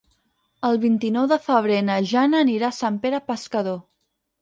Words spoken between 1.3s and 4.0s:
de febrer na Jana anirà a Sant Pere Pescador.